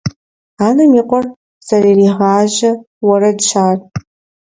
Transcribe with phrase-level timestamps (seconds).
[0.67, 1.25] Анэм и къуэр
[1.67, 2.71] зэрыригъажьэ
[3.07, 3.77] уэрэдщ ар.